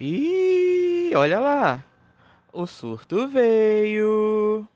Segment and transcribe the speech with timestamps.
[0.00, 1.84] Ih, olha lá.
[2.54, 4.66] O surto veio.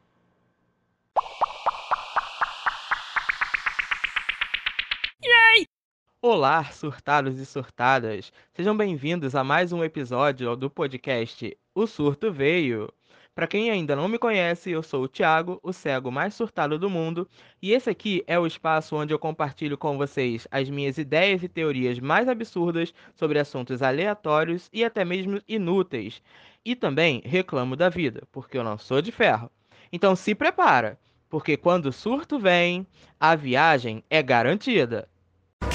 [6.21, 8.31] Olá, surtados e surtadas.
[8.53, 12.93] Sejam bem-vindos a mais um episódio do podcast O Surto Veio.
[13.35, 16.89] Para quem ainda não me conhece, eu sou o Thiago, o cego mais surtado do
[16.89, 17.29] mundo,
[17.61, 21.49] e esse aqui é o espaço onde eu compartilho com vocês as minhas ideias e
[21.49, 26.23] teorias mais absurdas sobre assuntos aleatórios e até mesmo inúteis.
[26.65, 29.51] E também reclamo da vida, porque eu não sou de ferro.
[29.93, 30.97] Então se prepara,
[31.29, 32.87] porque quando o surto vem,
[33.19, 35.09] a viagem é garantida.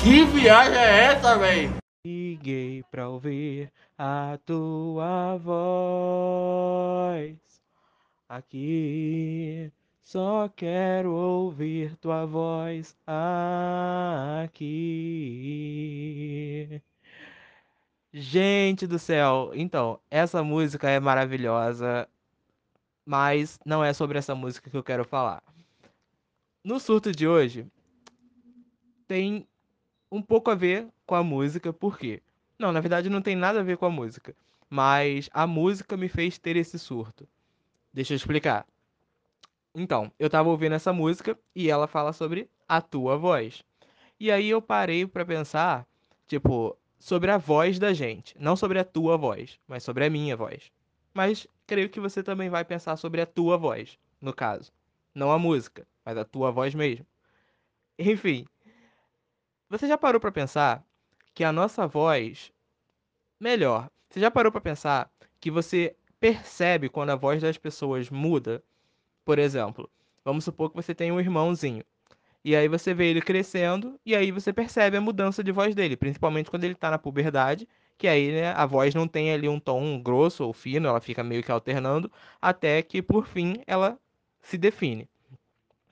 [0.02, 1.70] Que viagem é essa, véi?
[2.09, 7.38] Liguei pra ouvir a tua voz
[8.27, 9.72] aqui.
[10.02, 12.98] Só quero ouvir tua voz
[14.41, 15.62] aqui.
[18.12, 22.09] Gente do céu, então, essa música é maravilhosa,
[23.05, 25.44] mas não é sobre essa música que eu quero falar.
[26.64, 27.67] No surto de hoje,
[29.08, 29.47] tem
[30.12, 32.22] um pouco a ver com a música, por quê?
[32.58, 34.36] Não, na verdade não tem nada a ver com a música,
[34.70, 37.28] mas a música me fez ter esse surto.
[37.94, 38.66] Deixa eu explicar.
[39.74, 43.64] Então, eu tava ouvindo essa música e ela fala sobre a tua voz.
[44.20, 45.88] E aí eu parei para pensar,
[46.28, 50.36] tipo, sobre a voz da gente, não sobre a tua voz, mas sobre a minha
[50.36, 50.72] voz.
[51.14, 54.72] Mas creio que você também vai pensar sobre a tua voz, no caso,
[55.16, 57.06] não a música, mas a tua voz mesmo.
[57.98, 58.46] Enfim,
[59.70, 60.84] você já parou para pensar
[61.34, 62.52] que a nossa voz.
[63.39, 68.64] Melhor, você já parou para pensar que você percebe quando a voz das pessoas muda?
[69.23, 69.90] Por exemplo,
[70.25, 71.84] vamos supor que você tem um irmãozinho.
[72.44, 75.95] E aí você vê ele crescendo e aí você percebe a mudança de voz dele,
[75.95, 79.59] principalmente quando ele tá na puberdade, que aí né, a voz não tem ali um
[79.59, 84.00] tom grosso ou fino, ela fica meio que alternando, até que por fim ela
[84.42, 85.08] se define.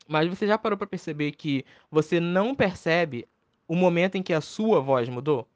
[0.07, 3.27] Mas você já parou para perceber que você não percebe
[3.67, 5.47] o momento em que a sua voz mudou?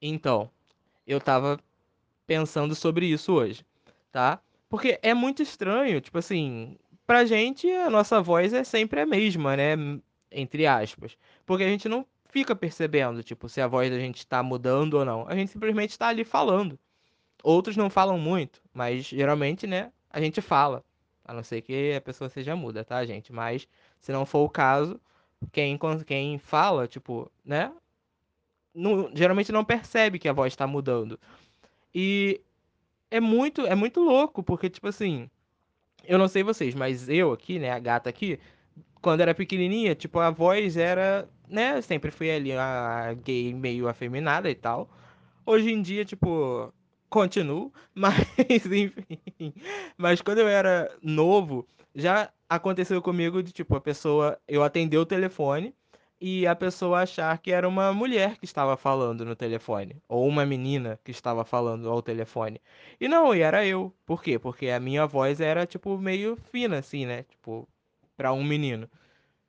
[0.00, 0.50] Então,
[1.06, 1.60] eu tava
[2.26, 3.64] pensando sobre isso hoje,
[4.10, 4.40] tá?
[4.68, 6.76] Porque é muito estranho, tipo assim,
[7.06, 9.74] pra gente a nossa voz é sempre a mesma, né?
[10.30, 11.16] Entre aspas.
[11.44, 15.04] Porque a gente não fica percebendo, tipo, se a voz da gente tá mudando ou
[15.04, 15.28] não.
[15.28, 16.78] A gente simplesmente tá ali falando.
[17.42, 20.84] Outros não falam muito, mas geralmente, né, a gente fala.
[21.24, 23.32] A não ser que a pessoa seja muda, tá, gente?
[23.32, 23.68] Mas
[24.00, 25.00] se não for o caso,
[25.50, 27.72] quem, quem fala, tipo, né?
[28.74, 31.18] Não, geralmente não percebe que a voz está mudando.
[31.94, 32.40] E
[33.10, 35.28] é muito, é muito louco, porque, tipo assim,
[36.04, 38.38] eu não sei vocês, mas eu aqui, né, a gata aqui,
[39.00, 44.50] quando era pequenininha, tipo, a voz era, né, sempre fui ali a gay meio afeminada
[44.50, 44.88] e tal.
[45.44, 46.72] Hoje em dia, tipo,
[47.10, 48.14] continuo, mas
[48.48, 48.92] enfim.
[49.96, 55.06] Mas quando eu era novo, já aconteceu comigo de tipo, a pessoa, eu atender o
[55.06, 55.74] telefone
[56.20, 60.46] e a pessoa achar que era uma mulher que estava falando no telefone, ou uma
[60.46, 62.60] menina que estava falando ao telefone.
[63.00, 63.92] E não, e era eu.
[64.06, 64.38] Por quê?
[64.38, 67.24] Porque a minha voz era tipo meio fina assim, né?
[67.24, 67.68] Tipo,
[68.16, 68.88] para um menino,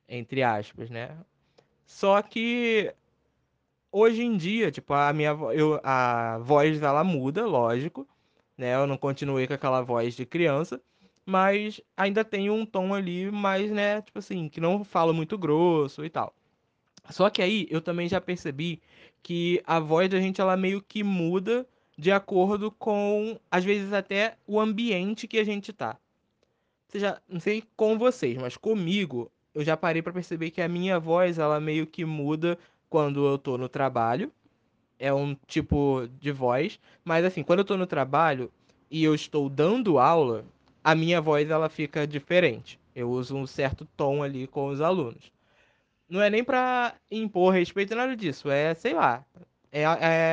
[0.08, 1.16] entre aspas, né?
[1.86, 2.94] Só que
[3.92, 8.08] hoje em dia, tipo, a minha eu, a voz dela muda, lógico,
[8.58, 8.74] né?
[8.74, 10.80] Eu não continuei com aquela voz de criança
[11.26, 16.04] mas ainda tem um tom ali mais, né, tipo assim, que não fala muito grosso
[16.04, 16.34] e tal.
[17.10, 18.80] Só que aí eu também já percebi
[19.22, 24.36] que a voz da gente ela meio que muda de acordo com, às vezes até
[24.46, 25.96] o ambiente que a gente tá.
[26.88, 30.98] Seja, não sei com vocês, mas comigo eu já parei para perceber que a minha
[30.98, 32.58] voz ela meio que muda
[32.88, 34.30] quando eu tô no trabalho.
[34.98, 38.50] É um tipo de voz, mas assim, quando eu tô no trabalho
[38.90, 40.44] e eu estou dando aula,
[40.84, 42.78] a minha voz ela fica diferente.
[42.94, 45.32] Eu uso um certo tom ali com os alunos.
[46.08, 49.24] Não é nem para impor respeito nada disso, é, sei lá,
[49.72, 49.82] é,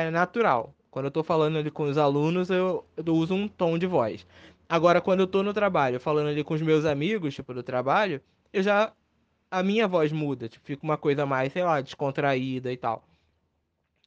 [0.06, 0.74] é natural.
[0.90, 4.26] Quando eu tô falando ali com os alunos, eu, eu uso um tom de voz.
[4.68, 8.22] Agora, quando eu tô no trabalho, falando ali com os meus amigos, tipo, do trabalho,
[8.52, 8.92] eu já.
[9.50, 13.04] A minha voz muda, tipo, fica uma coisa mais, sei lá, descontraída e tal.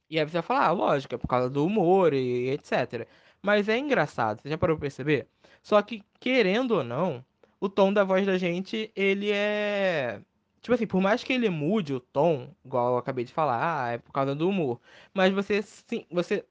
[0.09, 3.07] E aí você vai falar, ah, lógico, é por causa do humor e etc.
[3.41, 5.27] Mas é engraçado, você já parou pra perceber?
[5.65, 7.25] Só que, querendo ou não,
[7.59, 10.21] o tom da voz da gente, ele é.
[10.61, 13.91] Tipo assim, por mais que ele mude o tom, igual eu acabei de falar, ah,
[13.93, 14.79] é por causa do humor.
[15.13, 16.45] Mas você sim, você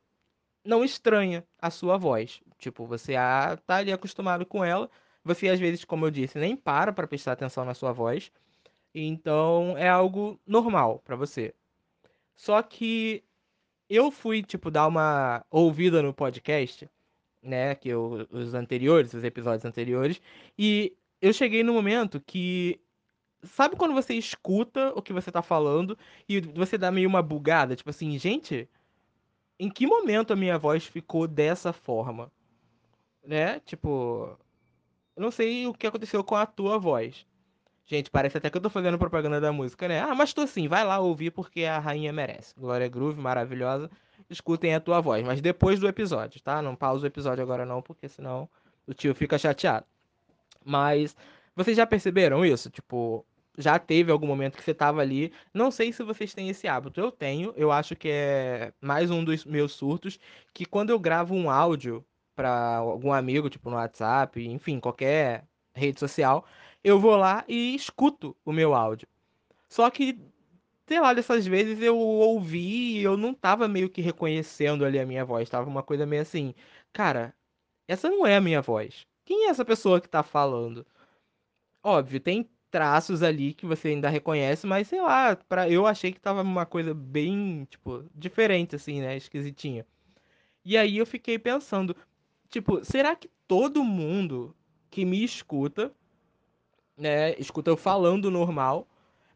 [0.64, 2.40] não estranha a sua voz.
[2.58, 4.90] Tipo, você ah, tá ali acostumado com ela.
[5.25, 8.32] Você, às vezes, como eu disse, nem para pra prestar atenção na sua voz.
[8.94, 11.55] Então, é algo normal para você.
[12.37, 13.25] Só que
[13.88, 16.88] eu fui, tipo, dar uma ouvida no podcast,
[17.44, 17.75] né?
[17.75, 20.20] Que eu, os anteriores, os episódios anteriores,
[20.58, 22.81] e eu cheguei no momento que.
[23.44, 27.76] Sabe quando você escuta o que você tá falando e você dá meio uma bugada?
[27.76, 28.67] Tipo assim, gente,
[29.58, 32.32] em que momento a minha voz ficou dessa forma?
[33.23, 33.61] Né?
[33.61, 34.38] Tipo,
[35.17, 37.26] eu não sei o que aconteceu com a tua voz.
[37.87, 40.00] Gente, parece até que eu tô fazendo propaganda da música, né?
[40.00, 42.55] Ah, mas tô sim, vai lá ouvir porque a rainha merece.
[42.58, 43.90] Glória Groove, maravilhosa.
[44.29, 46.62] Escutem a tua voz, mas depois do episódio, tá?
[46.62, 48.49] Não pausa o episódio agora não, porque senão
[48.87, 49.87] o tio fica chateado.
[50.65, 51.15] Mas
[51.55, 52.71] vocês já perceberam isso?
[52.71, 53.25] Tipo,
[53.56, 55.32] já teve algum momento que você tava ali.
[55.53, 57.00] Não sei se vocês têm esse hábito.
[57.00, 60.19] Eu tenho, eu acho que é mais um dos meus surtos,
[60.53, 62.05] que quando eu gravo um áudio
[62.35, 65.44] para algum amigo, tipo no WhatsApp, enfim, qualquer
[65.75, 66.44] rede social,
[66.82, 69.06] eu vou lá e escuto o meu áudio.
[69.69, 70.19] Só que,
[70.87, 75.07] sei lá, dessas vezes eu ouvi e eu não tava meio que reconhecendo ali a
[75.07, 75.49] minha voz.
[75.49, 76.55] Tava uma coisa meio assim,
[76.93, 77.35] cara,
[77.89, 79.07] essa não é a minha voz.
[79.25, 80.87] Quem é essa pessoa que tá falando?
[81.83, 86.21] Óbvio, tem traços ali que você ainda reconhece, mas sei lá, para eu achei que
[86.21, 89.87] tava uma coisa bem, tipo, diferente assim, né, esquisitinha.
[90.65, 91.97] E aí eu fiquei pensando,
[92.51, 94.57] tipo, será que todo mundo
[94.91, 95.93] que me escuta
[96.97, 98.87] né, escuta eu falando normal,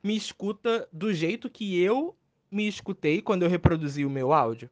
[0.03, 2.17] me escuta do jeito que eu
[2.51, 4.71] me escutei quando eu reproduzi o meu áudio.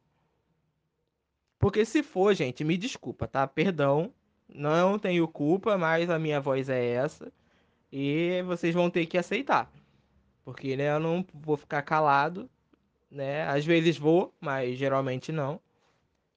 [1.59, 3.47] Porque se for, gente, me desculpa, tá?
[3.47, 4.13] Perdão,
[4.47, 7.31] não tenho culpa, mas a minha voz é essa
[7.91, 9.71] e vocês vão ter que aceitar.
[10.43, 12.49] Porque, né, eu não vou ficar calado,
[13.09, 13.43] né?
[13.47, 15.59] Às vezes vou, mas geralmente não.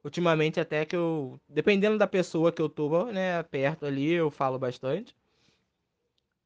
[0.02, 4.58] Ultimamente até que eu, dependendo da pessoa que eu tô, né, perto ali, eu falo
[4.58, 5.14] bastante.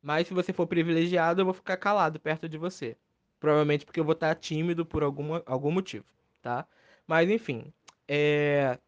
[0.04, 2.94] Mas se você for privilegiado, eu vou ficar calado perto de você.
[3.40, 6.04] Provavelmente porque eu vou estar tímido por alguma, algum motivo,
[6.42, 6.66] tá?
[7.06, 7.72] Mas enfim.
[8.06, 8.78] É...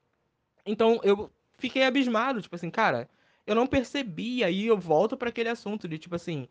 [0.66, 3.08] Então eu fiquei abismado, tipo assim, cara,
[3.46, 6.48] eu não percebi, aí eu volto para aquele assunto de tipo assim,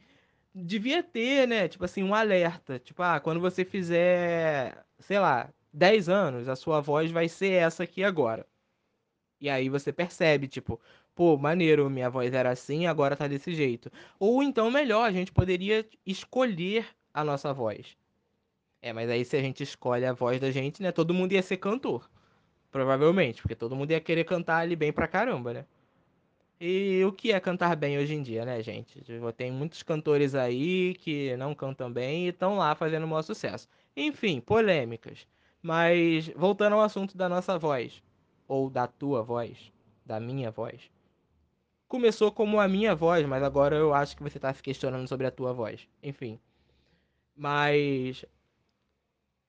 [0.54, 6.10] devia ter, né, tipo assim, um alerta, tipo, ah, quando você fizer, sei lá, 10
[6.10, 8.48] anos, a sua voz vai ser essa aqui agora.
[9.40, 10.80] E aí você percebe, tipo,
[11.16, 13.90] pô, maneiro, minha voz era assim, agora tá desse jeito.
[14.20, 17.98] Ou então, melhor, a gente poderia escolher a nossa voz.
[18.82, 21.42] É, mas aí se a gente escolhe a voz da gente, né, todo mundo ia
[21.42, 22.10] ser cantor.
[22.70, 25.66] Provavelmente, porque todo mundo ia querer cantar ali bem pra caramba, né?
[26.60, 29.02] E o que é cantar bem hoje em dia, né, gente?
[29.36, 33.68] Tem muitos cantores aí que não cantam bem e estão lá fazendo o maior sucesso.
[33.96, 35.26] Enfim, polêmicas.
[35.62, 38.04] Mas voltando ao assunto da nossa voz,
[38.48, 39.72] ou da tua voz,
[40.06, 40.90] da minha voz
[41.88, 45.28] começou como a minha voz, mas agora eu acho que você está se questionando sobre
[45.28, 45.88] a tua voz.
[46.02, 46.40] Enfim.
[47.36, 48.26] Mas.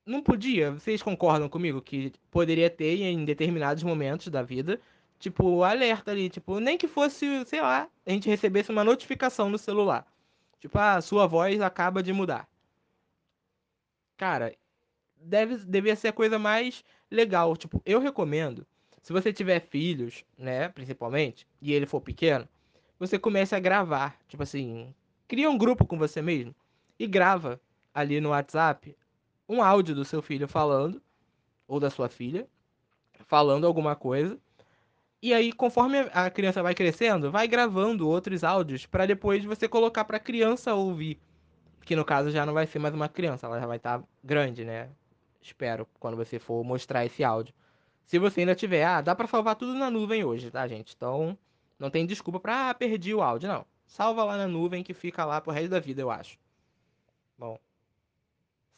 [0.04, 0.72] Não podia?
[0.72, 4.80] Vocês concordam comigo que poderia ter em determinados momentos da vida,
[5.18, 9.58] tipo, alerta ali, tipo, nem que fosse, sei lá, a gente recebesse uma notificação no
[9.58, 10.06] celular.
[10.60, 12.48] Tipo, ah, sua voz acaba de mudar.
[14.16, 14.54] Cara,
[15.16, 17.56] deve, devia ser a coisa mais legal.
[17.56, 18.66] Tipo, eu recomendo
[19.06, 22.48] se você tiver filhos, né, principalmente, e ele for pequeno,
[22.98, 24.92] você começa a gravar, tipo assim,
[25.28, 26.52] cria um grupo com você mesmo
[26.98, 27.60] e grava
[27.94, 28.96] ali no WhatsApp
[29.48, 31.00] um áudio do seu filho falando
[31.68, 32.48] ou da sua filha
[33.28, 34.36] falando alguma coisa.
[35.22, 40.04] E aí, conforme a criança vai crescendo, vai gravando outros áudios para depois você colocar
[40.04, 41.20] para a criança ouvir.
[41.84, 44.04] Que no caso já não vai ser mais uma criança, ela já vai estar tá
[44.24, 44.88] grande, né?
[45.40, 47.54] Espero, quando você for mostrar esse áudio.
[48.06, 50.94] Se você ainda tiver, ah, dá para salvar tudo na nuvem hoje, tá, gente?
[50.96, 51.36] Então,
[51.78, 53.66] não tem desculpa pra, ah, perdi o áudio, não.
[53.84, 56.38] Salva lá na nuvem que fica lá pro resto da vida, eu acho.
[57.36, 57.58] Bom,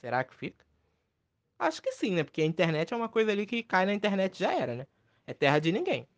[0.00, 0.64] será que fica?
[1.58, 2.24] Acho que sim, né?
[2.24, 4.86] Porque a internet é uma coisa ali que cai na internet já era, né?
[5.26, 6.08] É terra de ninguém.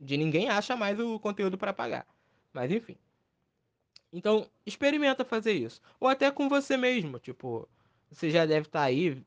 [0.00, 2.06] De ninguém acha mais o conteúdo para pagar.
[2.52, 2.96] Mas enfim.
[4.12, 5.80] Então, experimenta fazer isso.
[6.00, 7.18] Ou até com você mesmo.
[7.18, 7.68] Tipo,
[8.10, 9.22] você já deve estar tá aí,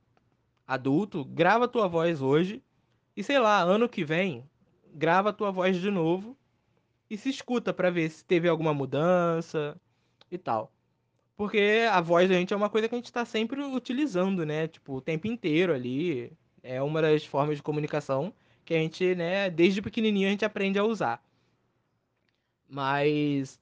[0.67, 2.61] adulto, grava tua voz hoje
[3.19, 4.49] e sei lá, ano que vem,
[4.93, 6.37] grava a tua voz de novo
[7.09, 9.75] e se escuta para ver se teve alguma mudança
[10.31, 10.71] e tal.
[11.35, 14.69] Porque a voz da gente é uma coisa que a gente está sempre utilizando, né?
[14.69, 16.31] Tipo, o tempo inteiro ali.
[16.63, 18.33] É uma das formas de comunicação
[18.63, 21.21] que a gente, né, desde pequenininho a gente aprende a usar.
[22.69, 23.59] Mas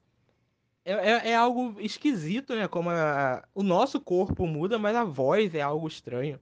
[0.84, 2.68] é, é, é algo esquisito, né?
[2.68, 6.38] Como a, o nosso corpo muda, mas a voz é algo estranho.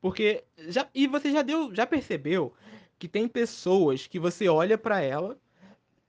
[0.00, 2.54] Porque já e você já deu, já percebeu
[2.98, 5.38] que tem pessoas que você olha para ela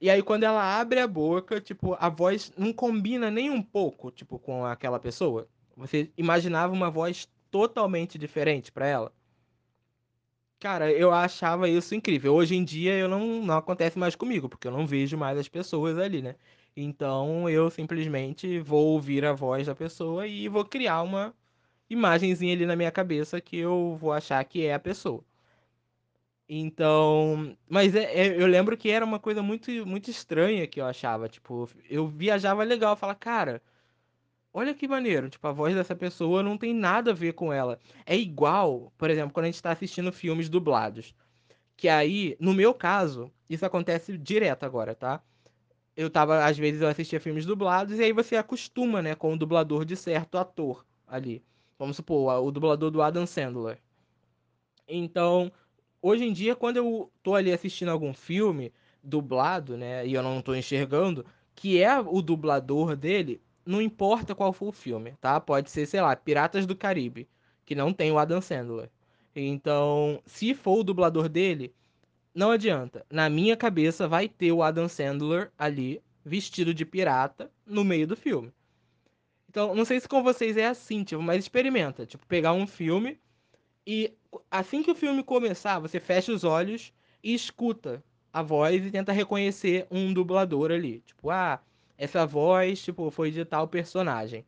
[0.01, 4.11] e aí quando ela abre a boca, tipo, a voz não combina nem um pouco,
[4.11, 5.47] tipo, com aquela pessoa.
[5.75, 9.13] Você imaginava uma voz totalmente diferente para ela.
[10.59, 12.33] Cara, eu achava isso incrível.
[12.33, 15.47] Hoje em dia eu não, não acontece mais comigo, porque eu não vejo mais as
[15.47, 16.35] pessoas ali, né?
[16.75, 21.33] Então eu simplesmente vou ouvir a voz da pessoa e vou criar uma
[21.89, 25.23] imagenzinha ali na minha cabeça que eu vou achar que é a pessoa.
[26.51, 30.85] Então, mas é, é- eu lembro que era uma coisa muito, muito estranha que eu
[30.85, 31.29] achava.
[31.29, 33.61] Tipo, eu viajava legal, falava, cara,
[34.53, 35.29] olha que maneiro.
[35.29, 37.79] Tipo, a voz dessa pessoa não tem nada a ver com ela.
[38.05, 41.15] É igual, por exemplo, quando a gente tá assistindo filmes dublados.
[41.77, 45.23] Que aí, no meu caso, isso acontece direto agora, tá?
[45.95, 49.37] Eu tava, às vezes eu assistia filmes dublados e aí você acostuma, né, com o
[49.37, 51.43] dublador de certo ator ali.
[51.79, 53.79] Vamos supor, o dublador do Adam Sandler.
[54.85, 55.49] Então,
[56.01, 60.41] hoje em dia, quando eu tô ali assistindo algum filme dublado, né, e eu não
[60.41, 65.39] tô enxergando, que é o dublador dele, não importa qual for o filme, tá?
[65.39, 67.29] Pode ser, sei lá, Piratas do Caribe,
[67.65, 68.89] que não tem o Adam Sandler.
[69.33, 71.73] Então, se for o dublador dele,
[72.35, 73.05] não adianta.
[73.09, 78.17] Na minha cabeça vai ter o Adam Sandler ali, vestido de pirata, no meio do
[78.17, 78.51] filme.
[79.49, 82.05] Então, não sei se com vocês é assim, tipo, mas experimenta.
[82.05, 83.19] Tipo, pegar um filme
[83.85, 84.13] e
[84.51, 89.11] assim que o filme começar, você fecha os olhos e escuta a voz e tenta
[89.11, 90.99] reconhecer um dublador ali.
[90.99, 91.59] Tipo, ah,
[91.97, 94.45] essa voz, tipo, foi de tal personagem.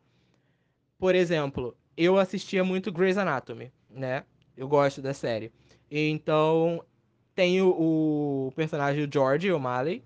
[0.98, 4.24] Por exemplo, eu assistia muito Grey's Anatomy, né?
[4.56, 5.52] Eu gosto da série.
[5.90, 6.84] Então,
[7.34, 10.04] tem o, o personagem George O'Malley.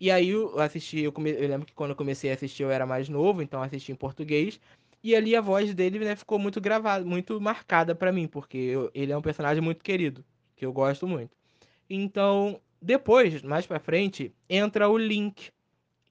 [0.00, 2.70] E aí eu assisti, eu, come, eu lembro que quando eu comecei a assistir eu
[2.70, 4.58] era mais novo, então assisti em português.
[5.02, 8.90] E ali a voz dele, né, ficou muito gravada, muito marcada pra mim, porque eu-
[8.94, 10.24] ele é um personagem muito querido,
[10.56, 11.30] que eu gosto muito.
[11.90, 15.50] Então, depois, mais pra frente, entra o Link,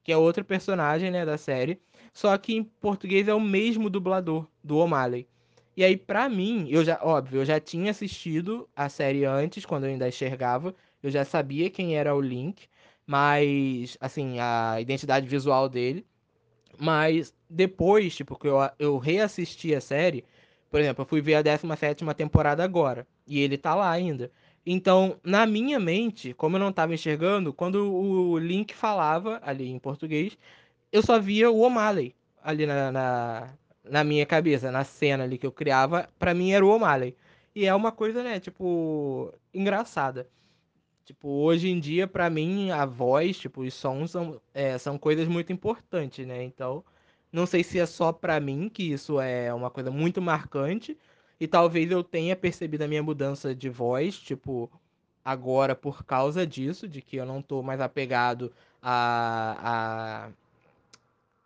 [0.03, 1.79] que é outro personagem, né, da série,
[2.13, 5.27] só que em português é o mesmo dublador do O'Malley.
[5.77, 9.86] E aí, pra mim, eu já, óbvio, eu já tinha assistido a série antes, quando
[9.86, 12.67] eu ainda enxergava, eu já sabia quem era o Link,
[13.10, 16.06] mas, assim, a identidade visual dele.
[16.78, 20.24] Mas depois, tipo, que eu, eu reassisti a série,
[20.70, 24.32] por exemplo, eu fui ver a 17ª temporada agora, e ele tá lá ainda.
[24.63, 29.80] Então, na minha mente, como eu não tava enxergando, quando o Link falava ali em
[29.80, 30.38] português,
[30.92, 33.50] eu só via o O'Malley ali na, na,
[33.84, 37.16] na minha cabeça, na cena ali que eu criava, pra mim era o O'Malley.
[37.56, 40.30] E é uma coisa, né, tipo, engraçada.
[41.06, 45.27] Tipo, hoje em dia, pra mim, a voz, tipo, os sons são, é, são coisas
[45.27, 46.44] muito importantes, né?
[46.44, 46.84] Então,
[47.32, 50.98] não sei se é só pra mim que isso é uma coisa muito marcante,
[51.39, 54.70] e talvez eu tenha percebido a minha mudança de voz, tipo,
[55.24, 58.51] agora por causa disso, de que eu não tô mais apegado
[58.82, 60.29] a,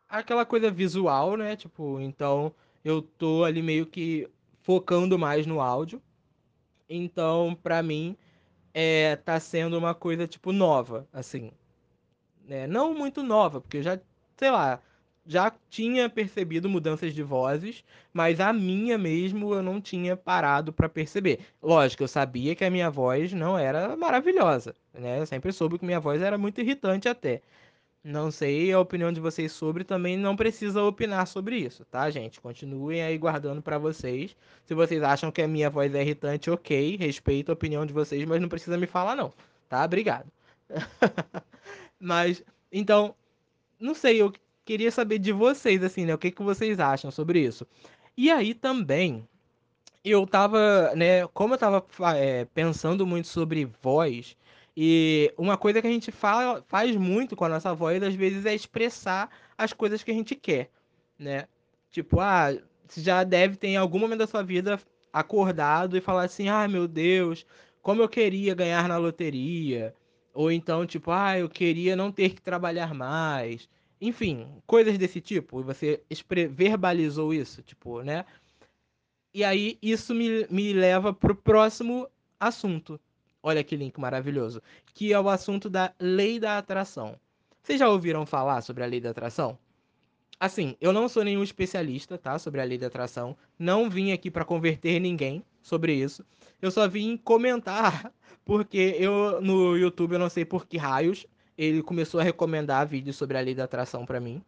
[0.09, 1.55] a aquela coisa visual, né?
[1.55, 4.29] Tipo, então eu tô ali meio que
[4.61, 6.01] focando mais no áudio.
[6.89, 8.15] Então, pra mim,
[8.73, 11.51] é, tá sendo uma coisa, tipo, nova, assim.
[12.47, 12.67] Né?
[12.67, 13.99] Não muito nova, porque já,
[14.37, 14.79] sei lá,
[15.25, 20.89] já tinha percebido mudanças de vozes, mas a minha mesmo eu não tinha parado pra
[20.89, 21.39] perceber.
[21.61, 25.19] Lógico, eu sabia que a minha voz não era maravilhosa, né?
[25.19, 27.41] Eu sempre soube que minha voz era muito irritante até.
[28.03, 32.41] Não sei a opinião de vocês sobre, também não precisa opinar sobre isso, tá, gente?
[32.41, 34.35] Continuem aí guardando pra vocês.
[34.65, 38.25] Se vocês acham que a minha voz é irritante, ok, respeito a opinião de vocês,
[38.25, 39.31] mas não precisa me falar não,
[39.69, 39.85] tá?
[39.85, 40.29] Obrigado.
[41.99, 43.15] Mas, então,
[43.79, 44.33] não sei, eu
[44.65, 46.13] queria saber de vocês, assim, né?
[46.13, 47.65] O que que vocês acham sobre isso?
[48.17, 49.25] E aí também,
[50.03, 51.85] eu tava, né, como eu tava
[52.17, 54.35] é, pensando muito sobre voz,
[54.75, 58.45] e uma coisa que a gente fala, faz muito com a nossa voz, às vezes,
[58.45, 60.69] é expressar as coisas que a gente quer,
[61.17, 61.47] né?
[61.91, 62.49] Tipo, ah,
[62.87, 64.79] você já deve ter em algum momento da sua vida
[65.11, 67.45] acordado e falar assim, ah, meu Deus,
[67.81, 69.93] como eu queria ganhar na loteria.
[70.33, 73.69] Ou então, tipo, ah, eu queria não ter que trabalhar mais.
[74.01, 75.59] Enfim, coisas desse tipo.
[75.61, 76.01] E você
[76.49, 78.25] verbalizou isso, tipo, né?
[79.33, 82.07] E aí isso me, me leva pro próximo
[82.39, 82.99] assunto.
[83.43, 84.61] Olha que link maravilhoso.
[84.93, 87.19] Que é o assunto da lei da atração.
[87.61, 89.59] Vocês já ouviram falar sobre a lei da atração?
[90.39, 93.37] Assim, eu não sou nenhum especialista, tá, sobre a lei da atração.
[93.59, 96.25] Não vim aqui para converter ninguém sobre isso.
[96.61, 98.11] Eu só vim comentar
[98.45, 101.25] porque eu no YouTube eu não sei por que raios
[101.57, 104.41] ele começou a recomendar vídeos sobre a lei da atração para mim.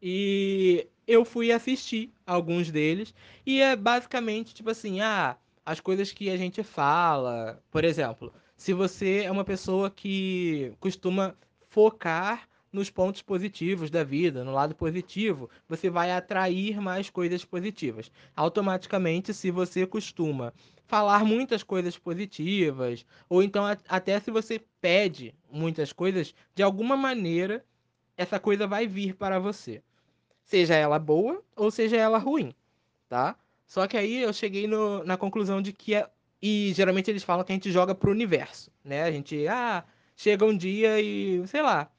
[0.00, 5.36] E eu fui assistir alguns deles e é basicamente tipo assim, ah,
[5.66, 11.34] as coisas que a gente fala, por exemplo, se você é uma pessoa que costuma
[11.68, 18.12] focar nos pontos positivos da vida, no lado positivo, você vai atrair mais coisas positivas.
[18.36, 20.52] Automaticamente, se você costuma
[20.86, 27.64] falar muitas coisas positivas, ou então até se você pede muitas coisas, de alguma maneira
[28.16, 29.82] essa coisa vai vir para você.
[30.44, 32.54] Seja ela boa ou seja ela ruim,
[33.08, 33.36] tá?
[33.66, 36.08] Só que aí eu cheguei no, na conclusão de que é,
[36.40, 39.02] e geralmente eles falam que a gente joga pro universo, né?
[39.02, 39.84] A gente, ah,
[40.16, 41.90] chega um dia e, sei lá,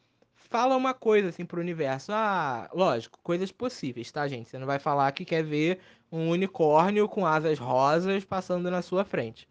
[0.49, 2.11] fala uma coisa assim pro universo.
[2.13, 4.49] Ah, lógico, coisas possíveis, tá, gente?
[4.49, 5.79] Você não vai falar que quer ver
[6.11, 9.47] um unicórnio com asas rosas passando na sua frente.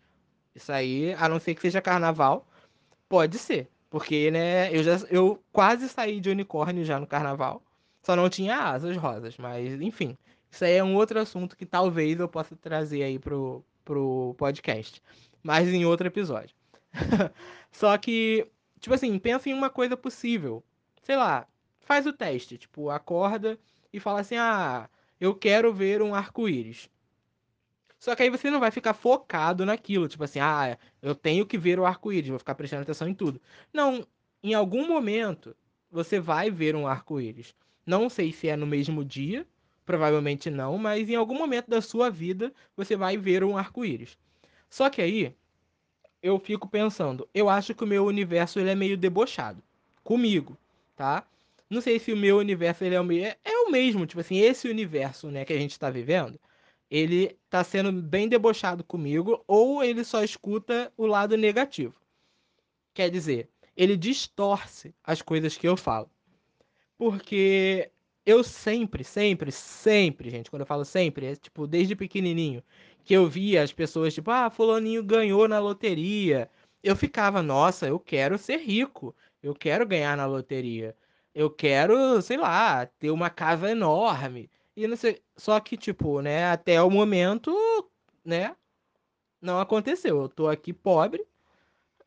[0.55, 2.47] Isso aí, a não ser que seja carnaval,
[3.09, 3.71] pode ser.
[3.91, 7.63] Porque, né, eu já eu quase saí de unicórnio já no carnaval.
[8.03, 10.17] Só não tinha asas rosas, mas enfim.
[10.57, 15.03] Isso aí é um outro assunto que talvez eu possa trazer aí pro, pro podcast.
[15.43, 16.57] Mas em outro episódio.
[17.71, 20.65] Só que, tipo assim, pensa em uma coisa possível.
[21.03, 21.47] Sei lá,
[21.81, 22.57] faz o teste.
[22.57, 23.59] Tipo, acorda
[23.93, 24.89] e fala assim: ah,
[25.21, 26.89] eu quero ver um arco-íris.
[27.99, 31.59] Só que aí você não vai ficar focado naquilo, tipo assim, ah, eu tenho que
[31.59, 33.43] ver o arco-íris, vou ficar prestando atenção em tudo.
[33.75, 34.07] Não,
[34.43, 35.55] em algum momento
[35.91, 37.55] você vai ver um arco-íris.
[37.85, 39.47] Não sei se é no mesmo dia,
[39.87, 44.19] provavelmente não, mas em algum momento da sua vida você vai ver um arco-íris.
[44.69, 45.35] Só que aí
[46.21, 49.63] eu fico pensando, eu acho que o meu universo ele é meio debochado
[50.03, 50.59] comigo,
[50.97, 51.25] tá?
[51.71, 54.69] Não sei se o meu universo ele é o, é o mesmo, tipo assim, esse
[54.69, 56.39] universo, né, que a gente está vivendo,
[56.91, 61.95] ele tá sendo bem debochado comigo ou ele só escuta o lado negativo.
[62.93, 66.11] Quer dizer, ele distorce as coisas que eu falo.
[66.97, 67.91] Porque
[68.27, 72.63] eu sempre, sempre, sempre, gente, quando eu falo sempre, é tipo desde pequenininho,
[73.05, 76.51] que eu via as pessoas tipo, ah, fulaninho ganhou na loteria.
[76.83, 79.15] Eu ficava, nossa, eu quero ser rico.
[79.43, 80.97] Eu quero ganhar na loteria.
[81.35, 84.51] Eu quero, sei lá, ter uma casa enorme.
[84.77, 87.53] E não sei, só que tipo, né, até o momento,
[88.25, 88.57] né,
[89.41, 90.23] não aconteceu.
[90.23, 91.25] Eu tô aqui pobre,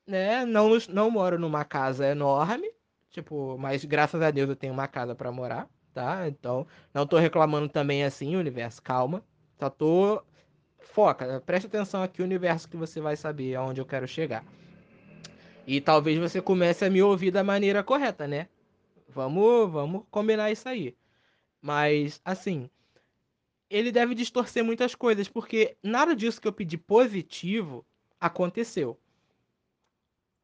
[0.07, 2.71] né, não não moro numa casa enorme,
[3.11, 6.27] tipo, mas graças a Deus eu tenho uma casa para morar tá?
[6.27, 9.23] Então, não tô reclamando também assim, universo, calma.
[9.59, 10.23] Só tô.
[10.79, 14.43] Foca, preste atenção aqui, universo, que você vai saber aonde eu quero chegar.
[15.67, 18.47] E talvez você comece a me ouvir da maneira correta, né?
[19.07, 20.95] Vamos, vamos combinar isso aí.
[21.61, 22.69] Mas, assim,
[23.69, 27.85] ele deve distorcer muitas coisas, porque nada disso que eu pedi positivo
[28.19, 28.99] aconteceu.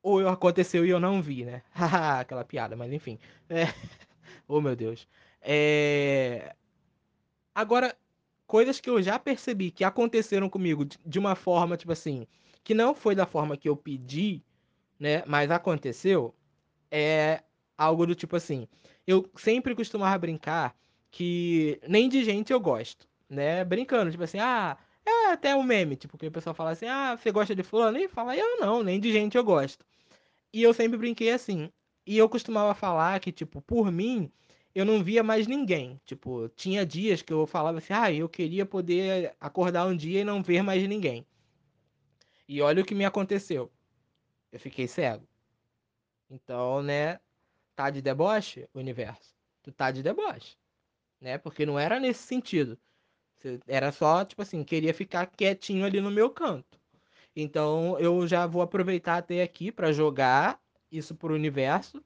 [0.03, 1.63] Ou aconteceu e eu não vi, né?
[2.19, 3.17] Aquela piada, mas enfim.
[3.49, 3.63] É...
[4.47, 5.07] oh, meu Deus.
[5.47, 6.55] É...
[7.53, 7.95] Agora,
[8.47, 12.25] coisas que eu já percebi que aconteceram comigo de uma forma, tipo assim,
[12.63, 14.43] que não foi da forma que eu pedi,
[14.99, 15.23] né?
[15.27, 16.33] Mas aconteceu,
[16.89, 17.43] é
[17.77, 18.67] algo do tipo assim.
[19.05, 20.75] Eu sempre costumava brincar
[21.11, 23.63] que nem de gente eu gosto, né?
[23.63, 27.15] Brincando, tipo assim, ah, é até um meme, tipo, que o pessoal fala assim, ah,
[27.15, 27.97] você gosta de fulano?
[27.99, 29.85] E fala, eu não, nem de gente eu gosto.
[30.51, 31.69] E eu sempre brinquei assim.
[32.05, 34.31] E eu costumava falar que, tipo, por mim,
[34.75, 35.99] eu não via mais ninguém.
[36.05, 40.25] Tipo, tinha dias que eu falava assim, ah, eu queria poder acordar um dia e
[40.25, 41.25] não ver mais ninguém.
[42.47, 43.71] E olha o que me aconteceu.
[44.51, 45.25] Eu fiquei cego.
[46.29, 47.19] Então, né,
[47.73, 49.33] tá de deboche, universo.
[49.63, 50.57] Tu tá de deboche.
[51.21, 51.37] Né?
[51.37, 52.77] Porque não era nesse sentido.
[53.67, 56.79] Era só, tipo assim, queria ficar quietinho ali no meu canto.
[57.35, 60.59] Então, eu já vou aproveitar até aqui para jogar
[60.91, 62.03] isso pro universo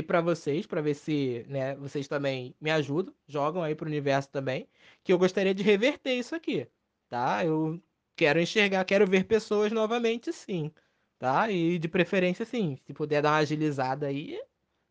[0.00, 3.88] e para vocês, para ver se né, vocês também me ajudam, jogam aí para o
[3.88, 4.68] universo também,
[5.04, 6.68] que eu gostaria de reverter isso aqui,
[7.08, 7.44] tá?
[7.44, 7.80] Eu
[8.16, 10.72] quero enxergar, quero ver pessoas novamente, sim,
[11.18, 11.50] tá?
[11.50, 14.40] E de preferência, sim, se puder dar uma agilizada aí,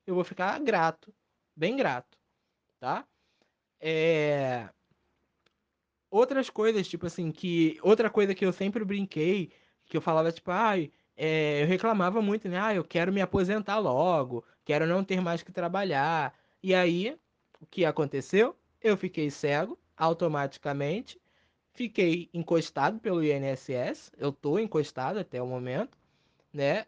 [0.08, 1.14] eu vou ficar grato,
[1.56, 2.18] bem grato,
[2.80, 3.06] tá?
[3.80, 4.70] É...
[6.12, 9.52] Outras coisas, tipo assim, que outra coisa que eu sempre brinquei,
[9.86, 12.58] que eu falava tipo, ai, é, eu reclamava muito, né?
[12.58, 16.34] Ah, eu quero me aposentar logo, quero não ter mais que trabalhar.
[16.64, 17.20] E aí,
[17.60, 18.56] o que aconteceu?
[18.82, 21.20] Eu fiquei cego automaticamente,
[21.74, 25.98] fiquei encostado pelo INSS, eu tô encostado até o momento,
[26.54, 26.86] né?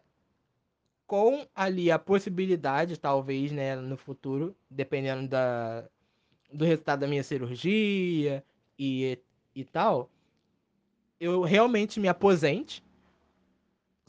[1.06, 5.84] Com ali a possibilidade, talvez, né, no futuro, dependendo da,
[6.50, 8.42] do resultado da minha cirurgia
[8.78, 9.18] e,
[9.54, 10.08] e tal,
[11.20, 12.82] eu realmente me aposente,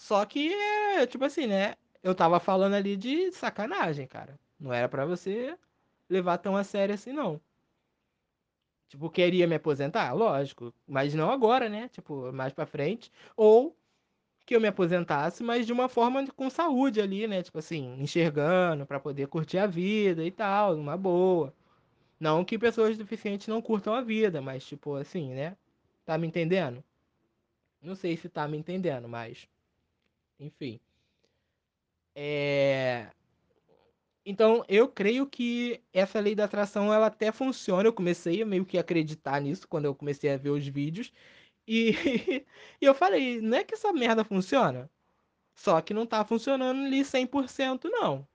[0.03, 1.75] só que é, tipo assim, né?
[2.03, 4.37] Eu tava falando ali de sacanagem, cara.
[4.59, 5.57] Não era para você
[6.09, 7.39] levar tão a sério assim, não.
[8.89, 10.11] Tipo, queria me aposentar?
[10.11, 10.73] Lógico.
[10.85, 11.87] Mas não agora, né?
[11.87, 13.09] Tipo, mais pra frente.
[13.37, 13.77] Ou
[14.45, 17.41] que eu me aposentasse, mas de uma forma com saúde ali, né?
[17.41, 21.53] Tipo assim, enxergando para poder curtir a vida e tal, uma boa.
[22.19, 25.55] Não que pessoas deficientes não curtam a vida, mas tipo assim, né?
[26.05, 26.83] Tá me entendendo?
[27.81, 29.47] Não sei se tá me entendendo, mas
[30.43, 30.79] enfim.
[32.15, 33.07] É...
[34.25, 37.87] Então, eu creio que essa lei da atração ela até funciona.
[37.87, 41.11] Eu comecei a meio que acreditar nisso quando eu comecei a ver os vídeos.
[41.67, 41.91] E,
[42.81, 44.89] e eu falei, não é que essa merda funciona?
[45.55, 48.27] Só que não tá funcionando ali 100% não.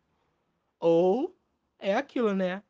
[0.81, 1.35] Ou
[1.79, 2.63] é aquilo, né?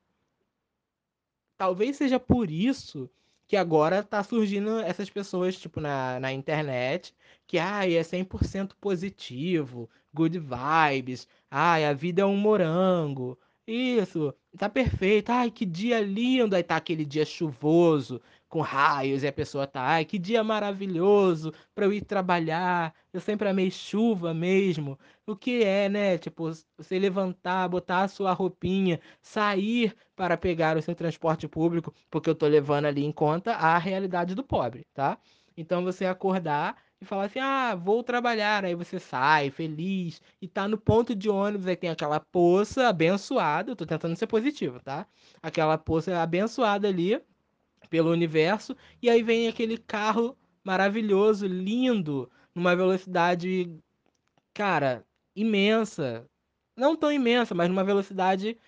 [1.57, 3.11] Talvez seja por isso
[3.49, 7.15] que agora tá surgindo essas pessoas, tipo, na, na internet,
[7.47, 14.69] que, ai, é 100% positivo, good vibes, ai, a vida é um morango, isso, tá
[14.69, 19.67] perfeito, ai, que dia lindo, aí tá aquele dia chuvoso, com raios, e a pessoa
[19.67, 25.37] tá, ai, que dia maravilhoso para eu ir trabalhar, eu sempre amei chuva mesmo, o
[25.37, 30.95] que é, né, tipo, você levantar, botar a sua roupinha, sair para pegar o seu
[30.95, 35.19] transporte público, porque eu tô levando ali em conta a realidade do pobre, tá?
[35.57, 38.65] Então você acordar e falar assim: ah, vou trabalhar.
[38.65, 43.73] Aí você sai feliz e tá no ponto de ônibus, aí tem aquela poça abençoada.
[43.73, 45.07] Eu tô tentando ser positivo, tá?
[45.43, 47.21] Aquela poça abençoada ali
[47.89, 53.73] pelo universo, e aí vem aquele carro maravilhoso, lindo, numa velocidade,
[54.55, 56.29] cara, imensa.
[56.77, 58.59] Não tão imensa, mas numa velocidade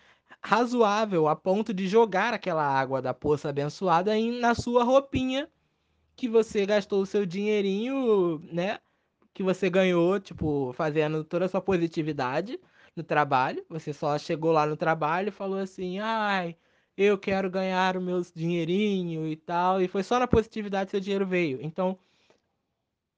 [0.43, 5.49] razoável, a ponto de jogar aquela água da poça abençoada em, na sua roupinha
[6.17, 8.79] que você gastou o seu dinheirinho, né?
[9.35, 12.61] Que você ganhou, tipo, fazendo toda a sua positividade
[12.97, 13.65] no trabalho.
[13.71, 16.57] Você só chegou lá no trabalho e falou assim: ai,
[17.03, 19.81] eu quero ganhar o meu dinheirinho e tal.
[19.81, 21.59] E foi só na positividade que seu dinheiro veio.
[21.63, 21.99] Então,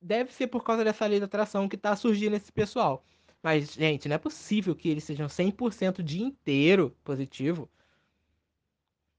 [0.00, 3.04] deve ser por causa dessa lei da atração que tá surgindo esse pessoal.
[3.42, 7.68] Mas, gente, não é possível que eles sejam 100% o dia inteiro positivo.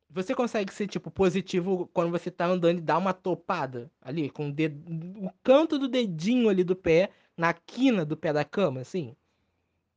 [0.09, 4.47] Você consegue ser, tipo, positivo quando você tá andando e dá uma topada ali, com
[4.47, 4.79] o, dedo,
[5.25, 9.13] o canto do dedinho ali do pé, na quina do pé da cama, assim?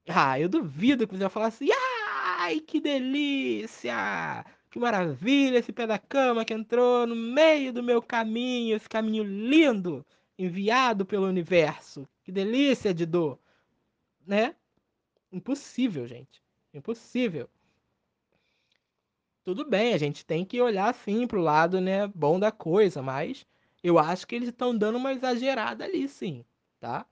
[0.08, 4.44] Ah, eu duvido que você vai falar assim, ai, que delícia!
[4.76, 9.24] Que maravilha esse pé da cama que entrou no meio do meu caminho, esse caminho
[9.24, 10.04] lindo,
[10.38, 12.06] enviado pelo universo.
[12.22, 13.38] Que delícia de dor,
[14.26, 14.54] né?
[15.32, 16.42] Impossível, gente.
[16.74, 17.48] Impossível
[19.42, 23.46] tudo bem, a gente tem que olhar assim pro lado, né, bom da coisa, mas
[23.82, 26.44] eu acho que eles estão dando uma exagerada ali, sim,
[26.78, 27.06] tá?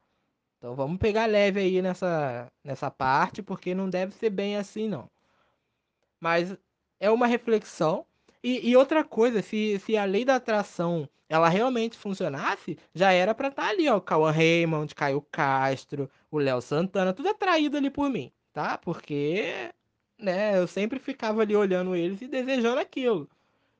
[0.58, 5.08] Então vamos pegar leve aí nessa, nessa parte, porque não deve ser bem assim, não.
[6.20, 6.56] Mas
[7.04, 8.06] é uma reflexão.
[8.42, 13.34] E, e outra coisa, se, se a lei da atração ela realmente funcionasse, já era
[13.34, 17.76] pra estar tá ali, ó, o Cauã Raymond, Caio Castro, o Léo Santana, tudo atraído
[17.76, 18.76] ali por mim, tá?
[18.78, 19.72] Porque
[20.18, 20.58] né?
[20.58, 23.28] Eu sempre ficava ali olhando eles e desejando aquilo.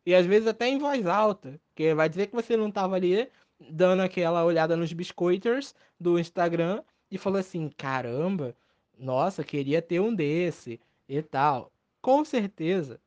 [0.07, 3.29] E às vezes até em voz alta, que vai dizer que você não tava ali
[3.71, 8.55] dando aquela olhada nos biscoiters do Instagram e falou assim: caramba,
[8.99, 11.73] nossa, queria ter um desse e tal.
[12.03, 13.01] Com certeza.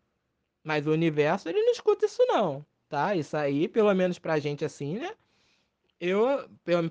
[0.68, 3.16] Mas o universo, ele não escuta isso não, tá?
[3.16, 5.16] Isso aí, pelo menos pra gente assim, né?
[5.98, 6.28] Eu,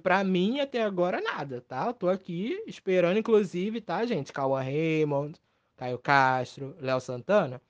[0.03, 1.89] pra mim, até agora, nada, tá?
[1.89, 4.33] Eu tô aqui esperando, inclusive, tá, gente?
[4.33, 5.39] Cauã Raymond,
[5.77, 7.61] Caio Castro, Léo Santana.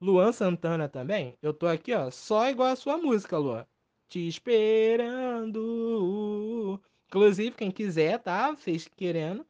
[0.00, 1.36] Luan Santana também.
[1.42, 3.66] Eu tô aqui, ó, só igual a sua música, Luan.
[4.08, 5.50] Te esperando.
[7.08, 8.52] Inclusive, quem quiser, tá?
[8.52, 9.44] Vocês querendo,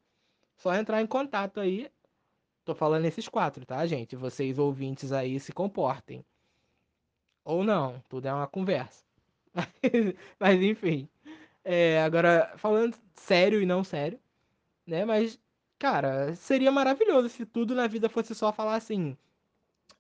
[0.57, 1.89] só entrar em contato aí.
[2.71, 4.15] Tô falando esses quatro, tá, gente?
[4.15, 6.25] Vocês ouvintes aí se comportem.
[7.45, 9.05] Ou não, tudo é uma conversa.
[10.39, 11.09] Mas enfim.
[11.65, 14.21] É, agora, falando sério e não sério,
[14.87, 15.05] né?
[15.05, 15.37] Mas
[15.81, 19.17] Cara, seria maravilhoso se tudo na vida fosse só falar assim.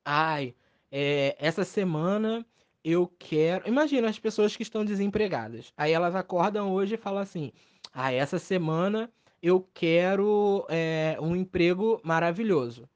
[0.04, 0.54] Ai,
[0.92, 2.46] é, essa semana
[2.84, 3.66] eu quero.
[3.68, 5.72] Imagina as pessoas que estão desempregadas.
[5.76, 7.50] Aí elas acordam hoje e falam assim:
[7.92, 9.10] ai, essa semana
[9.42, 12.88] eu quero é, um emprego maravilhoso.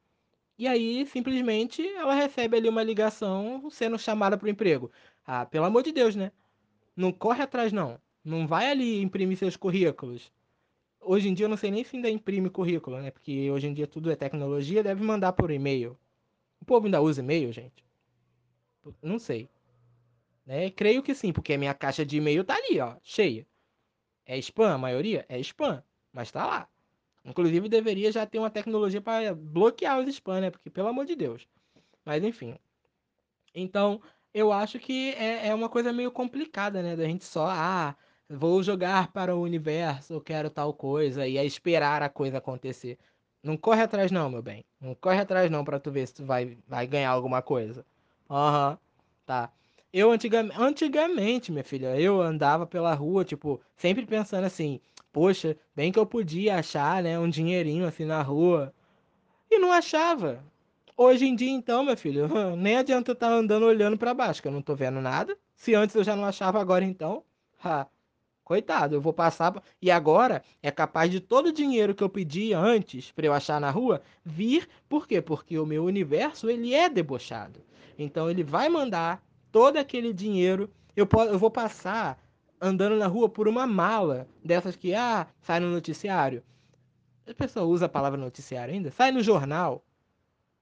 [0.59, 4.91] E aí, simplesmente, ela recebe ali uma ligação sendo chamada para o emprego.
[5.27, 6.33] Ah, pelo amor de Deus, né?
[6.97, 8.01] Não corre atrás, não.
[8.25, 10.33] Não vai ali imprimir seus currículos
[11.05, 13.11] hoje em dia eu não sei nem se ainda imprime currículo, né?
[13.11, 15.97] Porque hoje em dia tudo é tecnologia, deve mandar por e-mail.
[16.61, 17.85] O povo ainda usa e-mail, gente?
[19.03, 19.49] Não sei.
[20.47, 20.71] Né?
[20.71, 23.47] Creio que sim, porque a minha caixa de e-mail tá ali, ó, cheia.
[24.27, 25.25] É spam a maioria?
[25.29, 25.83] É spam,
[26.15, 26.69] mas tá lá.
[27.25, 30.51] Inclusive deveria já ter uma tecnologia para bloquear os spam, né?
[30.51, 31.47] Porque pelo amor de Deus.
[32.05, 32.57] Mas enfim.
[33.55, 34.01] Então,
[34.33, 36.97] eu acho que é, é uma coisa meio complicada, né?
[36.97, 37.97] Da gente só, ah,
[38.29, 42.99] vou jogar para o universo, eu quero tal coisa, e é esperar a coisa acontecer.
[43.43, 44.65] Não corre atrás não, meu bem.
[44.81, 47.85] Não corre atrás não pra tu ver se tu vai, vai ganhar alguma coisa.
[48.31, 48.79] Aham, uhum,
[49.27, 49.53] tá.
[49.93, 54.81] Eu antigamente, minha filha, eu andava pela rua, tipo, sempre pensando assim,
[55.15, 58.75] poxa, bem que eu podia achar, né, um dinheirinho assim na rua.
[59.49, 60.45] E não achava.
[60.97, 64.43] Hoje em dia, então, meu filho, nem adianta eu estar tá andando olhando para baixo,
[64.43, 65.39] que eu não tô vendo nada.
[65.55, 67.23] Se antes eu já não achava, agora então,
[67.63, 67.87] ha,
[68.43, 69.63] Coitado, eu vou passar.
[69.81, 73.61] E agora é capaz de todo o dinheiro que eu pedi antes para eu achar
[73.61, 74.69] na rua vir.
[74.89, 75.23] Por quê?
[75.23, 77.61] Porque o meu universo ele é debochado.
[77.99, 80.69] Então ele vai mandar todo aquele dinheiro.
[80.95, 82.21] Eu, eu vou passar
[82.65, 86.43] andando na rua por uma mala dessas que ah, sai no noticiário.
[87.29, 88.91] A pessoa usa a palavra noticiário ainda?
[88.91, 89.85] Sai no jornal.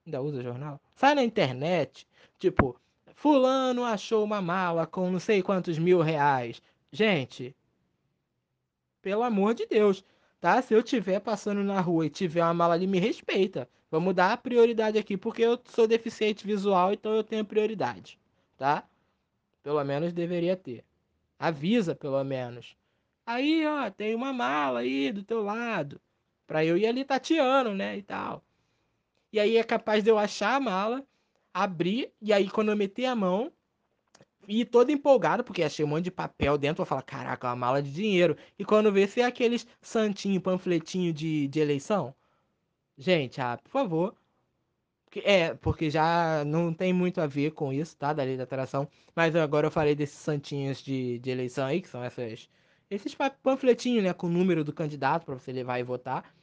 [0.05, 0.81] Ainda usa jornal?
[0.95, 2.05] Sai na internet.
[2.37, 2.77] Tipo,
[3.15, 6.61] fulano achou uma mala com não sei quantos mil reais.
[6.91, 7.55] Gente,
[9.01, 10.03] pelo amor de Deus,
[10.41, 10.61] tá?
[10.61, 13.67] Se eu tiver passando na rua e tiver uma mala ali, me respeita.
[13.89, 18.19] Vamos dar prioridade aqui, porque eu sou deficiente visual, então eu tenho prioridade,
[18.57, 18.83] tá?
[19.61, 20.83] Pelo menos deveria ter.
[21.43, 22.73] Avisa, pelo menos.
[23.25, 25.99] Aí, ó, tem uma mala aí do teu lado.
[26.47, 27.97] Pra eu ir ali tateando, né?
[27.97, 28.41] E tal.
[29.29, 31.05] E aí é capaz de eu achar a mala,
[31.53, 33.51] abrir, e aí quando eu meter a mão,
[34.47, 37.83] e todo empolgado, porque achei um monte de papel dentro, vou falar, caraca, uma mala
[37.83, 38.37] de dinheiro.
[38.57, 42.15] E quando vê, se é aqueles santinho, panfletinho de, de eleição.
[42.97, 44.15] Gente, ah, por favor.
[45.21, 48.13] É, porque já não tem muito a ver com isso, tá?
[48.13, 48.87] Da lei da atração.
[49.15, 52.49] Mas agora eu falei desses santinhos de, de eleição aí, que são essas,
[52.89, 54.13] esses panfletinhos, né?
[54.13, 56.33] Com o número do candidato para você levar e votar.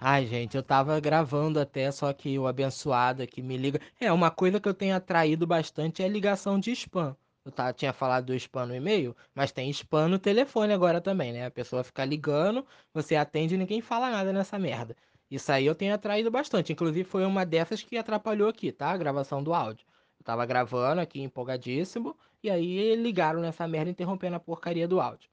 [0.00, 3.80] Ai, gente, eu tava gravando até, só que o abençoado aqui me liga.
[4.00, 7.16] É, uma coisa que eu tenho atraído bastante é ligação de spam.
[7.44, 11.32] Eu tá, tinha falado do spam no e-mail, mas tem spam no telefone agora também,
[11.32, 11.46] né?
[11.46, 14.94] A pessoa fica ligando, você atende e ninguém fala nada nessa merda.
[15.30, 16.72] Isso aí eu tenho atraído bastante.
[16.72, 18.90] Inclusive foi uma dessas que atrapalhou aqui, tá?
[18.90, 19.86] A gravação do áudio.
[20.18, 25.30] Eu tava gravando aqui empolgadíssimo, e aí ligaram nessa merda interrompendo a porcaria do áudio.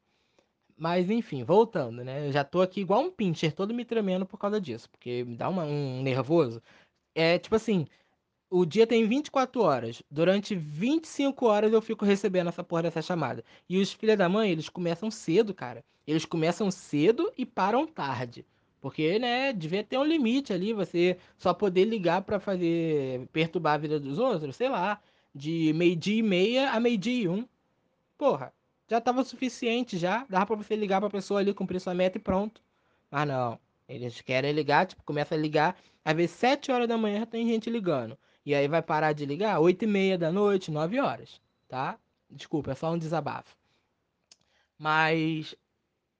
[0.77, 2.27] Mas enfim, voltando, né?
[2.27, 5.35] Eu já tô aqui igual um pincher, todo me tremendo por causa disso, porque me
[5.35, 6.61] dá uma, um nervoso.
[7.15, 7.87] É tipo assim,
[8.49, 10.03] o dia tem 24 horas.
[10.09, 13.43] Durante 25 horas eu fico recebendo essa porra dessa chamada.
[13.69, 15.83] E os filhos da mãe, eles começam cedo, cara.
[16.05, 18.45] Eles começam cedo e param tarde.
[18.85, 23.77] Porque, né, devia ter um limite ali, você só poder ligar para fazer perturbar a
[23.79, 25.01] vida dos outros, sei lá,
[25.33, 27.47] de meio-dia e meia a meio-dia e um.
[28.15, 28.53] Porra,
[28.87, 30.23] já tava suficiente já.
[30.29, 32.61] Dava pra você ligar pra pessoa ali, cumprir sua meta e pronto.
[33.09, 33.59] Mas não.
[33.89, 35.75] Eles querem ligar, tipo, começa a ligar.
[36.03, 38.15] Às vezes 7 horas da manhã tem gente ligando.
[38.45, 41.41] E aí vai parar de ligar 8 e meia da noite, 9 horas.
[41.67, 41.97] Tá?
[42.29, 43.57] Desculpa, é só um desabafo.
[44.77, 45.55] Mas.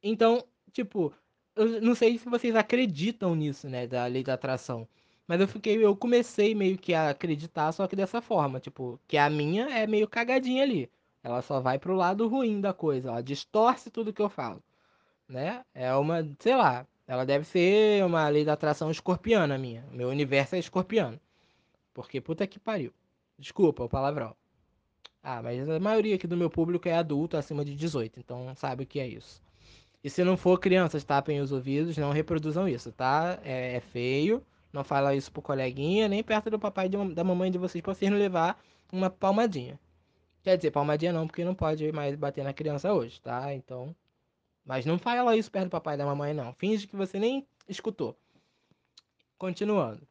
[0.01, 1.13] Então, tipo,
[1.55, 3.87] eu não sei se vocês acreditam nisso, né?
[3.87, 4.87] Da lei da atração.
[5.27, 9.17] Mas eu fiquei, eu comecei meio que a acreditar, só que dessa forma, tipo, que
[9.17, 10.89] a minha é meio cagadinha ali.
[11.23, 14.61] Ela só vai pro lado ruim da coisa, ela distorce tudo que eu falo,
[15.27, 15.65] né?
[15.73, 19.85] É uma, sei lá, ela deve ser uma lei da atração escorpiana minha.
[19.91, 21.19] Meu universo é escorpiano.
[21.93, 22.93] Porque puta que pariu.
[23.39, 24.35] Desculpa o palavrão.
[25.23, 28.83] Ah, mas a maioria aqui do meu público é adulto acima de 18, então sabe
[28.83, 29.41] o que é isso.
[30.05, 33.39] E se não for, crianças, tapem os ouvidos, não reproduzam isso, tá?
[33.43, 34.45] É, é feio.
[34.71, 37.91] Não fala isso pro coleguinha, nem perto do papai e da mamãe de vocês, pra
[37.91, 39.79] vocês não levar uma palmadinha.
[40.43, 43.51] Quer dizer, palmadinha não, porque não pode mais bater na criança hoje, tá?
[43.55, 43.95] Então.
[44.63, 46.53] Mas não fala isso perto do papai e da mamãe, não.
[46.53, 48.15] Finge que você nem escutou.
[49.39, 50.07] Continuando.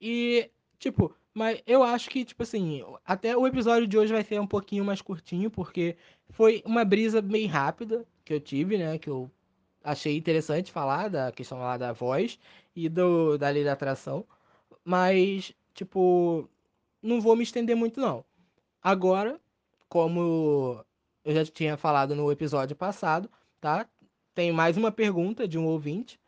[0.00, 4.40] E, tipo, mas eu acho que, tipo assim, até o episódio de hoje vai ser
[4.40, 5.94] um pouquinho mais curtinho, porque
[6.30, 8.98] foi uma brisa bem rápida que eu tive, né?
[8.98, 9.30] Que eu
[9.82, 12.38] achei interessante falar da questão lá da voz
[12.74, 14.26] e do, da lei da atração.
[14.84, 16.48] Mas, tipo,
[17.02, 18.24] não vou me estender muito, não.
[18.82, 19.40] Agora,
[19.88, 20.84] como
[21.24, 23.88] eu já tinha falado no episódio passado, tá?
[24.34, 26.20] Tem mais uma pergunta de um ouvinte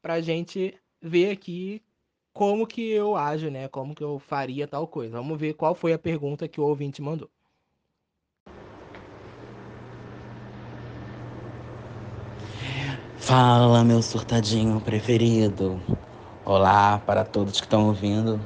[0.00, 1.82] pra gente ver aqui
[2.32, 3.68] como que eu ajo, né?
[3.68, 5.16] Como que eu faria tal coisa.
[5.16, 7.30] Vamos ver qual foi a pergunta que o ouvinte mandou.
[13.36, 15.80] Fala, meu surtadinho preferido.
[16.44, 18.38] Olá para todos que estão ouvindo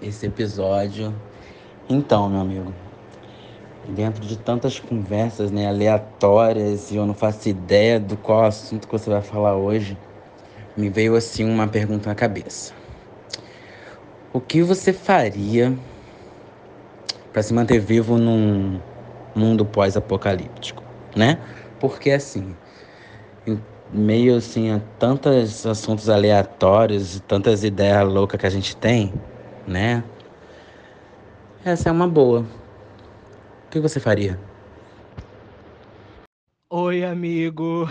[0.00, 1.12] esse episódio
[1.90, 2.72] então, meu amigo,
[3.88, 8.92] dentro de tantas conversas né, aleatórias e eu não faço ideia do qual assunto que
[8.96, 9.98] você vai falar hoje,
[10.76, 12.72] me veio assim uma pergunta na cabeça.
[14.32, 15.76] O que você faria
[17.32, 18.78] para se manter vivo num
[19.34, 20.80] mundo pós-apocalíptico,
[21.16, 21.40] né?
[21.80, 22.54] Porque assim,
[23.94, 29.12] meio assim a tantos assuntos aleatórios, tantas ideias loucas que a gente tem,
[29.66, 30.02] né?
[31.64, 32.40] Essa é uma boa.
[33.66, 34.38] O que você faria?
[36.68, 37.86] Oi, amigo.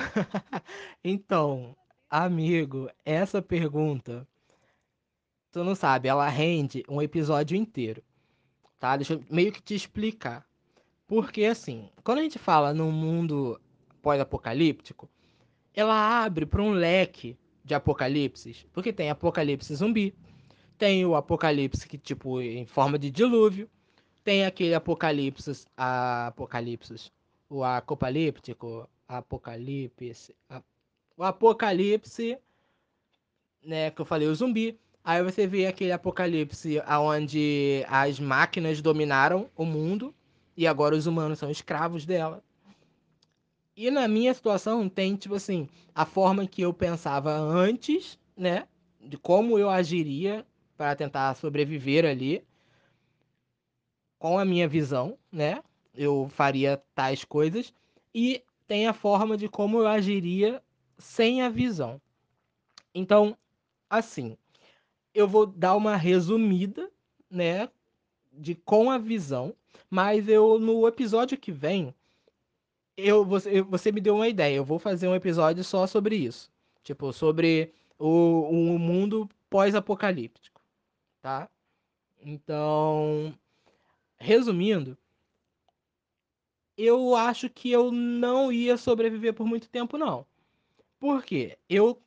[1.01, 1.73] então,
[2.09, 4.27] amigo, essa pergunta,
[5.51, 8.03] tu não sabe, ela rende um episódio inteiro,
[8.77, 8.97] tá?
[8.97, 10.45] Deixa eu meio que te explicar.
[11.07, 13.59] Porque assim, quando a gente fala num mundo
[14.01, 15.09] pós-apocalíptico,
[15.75, 20.13] ela abre para um leque de apocalipses, porque tem apocalipse zumbi,
[20.77, 23.69] tem o apocalipse que tipo em forma de dilúvio,
[24.23, 27.11] tem aquele apocalipse, a apocalipse,
[27.49, 30.61] o apocalíptico, apocalipse, a,
[31.17, 32.37] o apocalipse,
[33.63, 34.79] né, que eu falei o zumbi.
[35.03, 40.15] Aí você vê aquele apocalipse onde as máquinas dominaram o mundo
[40.55, 42.41] e agora os humanos são escravos dela.
[43.75, 48.67] E na minha situação tem, tipo assim, a forma que eu pensava antes, né?
[49.01, 50.45] De como eu agiria
[50.77, 52.43] para tentar sobreviver ali.
[54.19, 55.63] Com a minha visão, né?
[55.93, 57.73] Eu faria tais coisas.
[58.13, 60.61] E tem a forma de como eu agiria
[60.97, 61.99] sem a visão.
[62.93, 63.35] Então,
[63.89, 64.37] assim,
[65.13, 66.91] eu vou dar uma resumida,
[67.29, 67.67] né?
[68.31, 69.55] De com a visão.
[69.89, 71.93] Mas eu, no episódio que vem,
[72.97, 74.55] eu, você, você me deu uma ideia.
[74.55, 76.51] Eu vou fazer um episódio só sobre isso.
[76.83, 80.61] Tipo, sobre o, o mundo pós-apocalíptico,
[81.21, 81.49] tá?
[82.21, 83.33] Então,
[84.17, 84.97] resumindo,
[86.77, 90.25] eu acho que eu não ia sobreviver por muito tempo, não.
[90.99, 91.57] Por quê?
[91.69, 92.01] Eu,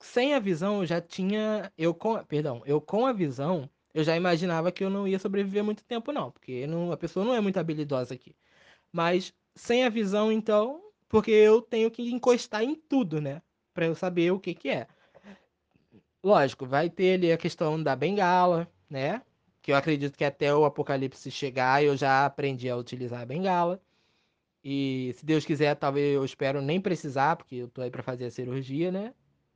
[0.00, 1.72] sem a visão, eu já tinha.
[1.78, 5.64] Eu com, perdão, eu com a visão, eu já imaginava que eu não ia sobreviver
[5.64, 6.30] muito tempo, não.
[6.30, 8.36] Porque não, a pessoa não é muito habilidosa aqui.
[8.92, 13.42] Mas sem a visão, então, porque eu tenho que encostar em tudo, né?
[13.74, 14.86] Pra eu saber o que que é.
[16.24, 19.22] Lógico, vai ter ali a questão da bengala, né?
[19.60, 23.80] Que eu acredito que até o apocalipse chegar eu já aprendi a utilizar a bengala.
[24.64, 28.26] E se Deus quiser, talvez eu espero nem precisar, porque eu tô aí para fazer
[28.26, 29.14] a cirurgia, né?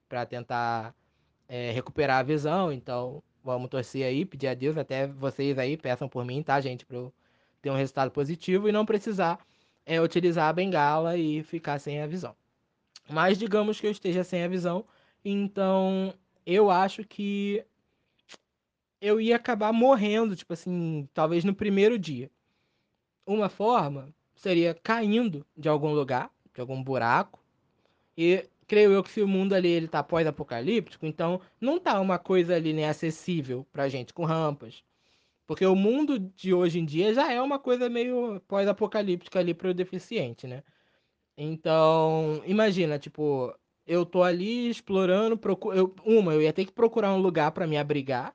[0.09, 0.95] Para tentar
[1.49, 2.71] é, recuperar a visão.
[2.71, 6.85] Então, vamos torcer aí, pedir a Deus, até vocês aí peçam por mim, tá, gente?
[6.85, 7.13] Para eu
[7.63, 9.39] ter um resultado positivo e não precisar
[9.87, 12.35] é, utilizar a bengala e ficar sem a visão.
[13.09, 14.85] Mas digamos que eu esteja sem a visão,
[15.25, 16.15] então
[16.47, 17.65] eu acho que
[19.01, 22.31] eu ia acabar morrendo, tipo assim, talvez no primeiro dia.
[23.27, 27.39] Uma forma seria caindo de algum lugar, de algum buraco.
[28.17, 32.19] E creio eu que se o mundo ali ele tá pós-apocalíptico, então não tá uma
[32.19, 34.83] coisa ali né, acessível pra gente com rampas.
[35.47, 39.75] Porque o mundo de hoje em dia já é uma coisa meio pós-apocalíptica ali pro
[39.75, 40.63] deficiente, né?
[41.37, 43.55] Então, imagina, tipo,
[43.87, 45.73] eu tô ali explorando, procu...
[45.73, 48.35] eu, uma, eu ia ter que procurar um lugar para me abrigar,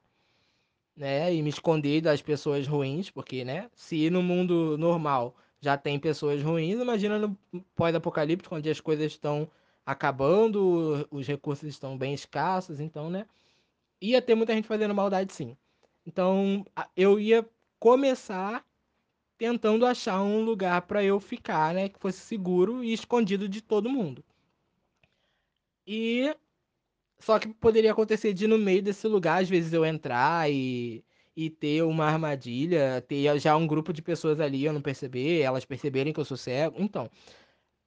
[0.95, 5.99] né, e me esconder das pessoas ruins, porque, né, se no mundo normal já tem
[5.99, 7.37] pessoas ruins, imagina no
[7.75, 9.49] pós-apocalíptico, onde as coisas estão
[9.85, 13.25] acabando, os recursos estão bem escassos, então, né,
[14.01, 15.57] ia ter muita gente fazendo maldade sim.
[16.05, 17.47] Então, eu ia
[17.79, 18.65] começar
[19.37, 23.89] tentando achar um lugar para eu ficar, né, que fosse seguro e escondido de todo
[23.89, 24.23] mundo.
[25.87, 26.35] E
[27.19, 31.03] só que poderia acontecer de no meio desse lugar, às vezes eu entrar e
[31.35, 35.63] e ter uma armadilha, ter já um grupo de pessoas ali, eu não perceber, elas
[35.63, 36.75] perceberem que eu sou cego.
[36.81, 37.09] Então,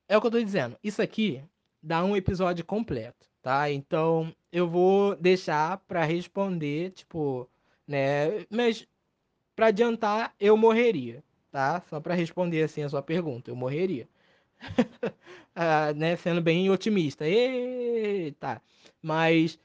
[0.08, 0.76] é o que eu tô dizendo.
[0.82, 1.42] Isso aqui
[1.82, 3.70] dá um episódio completo, tá?
[3.70, 7.48] Então, eu vou deixar para responder, tipo,
[7.86, 8.46] né?
[8.50, 8.86] Mas
[9.56, 11.82] para adiantar, eu morreria, tá?
[11.88, 14.08] Só para responder assim a sua pergunta, eu morreria.
[15.54, 16.16] ah, né?
[16.16, 17.26] Sendo bem otimista.
[17.26, 18.62] Eita.
[19.02, 19.58] Mas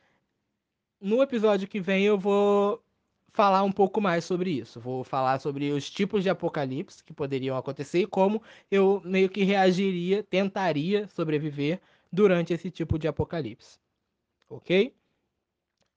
[1.00, 2.84] no episódio que vem eu vou
[3.38, 4.80] falar um pouco mais sobre isso.
[4.80, 9.44] Vou falar sobre os tipos de apocalipse que poderiam acontecer e como eu meio que
[9.44, 11.80] reagiria, tentaria sobreviver
[12.12, 13.80] durante esse tipo de apocalipse.
[14.50, 14.94] Ok?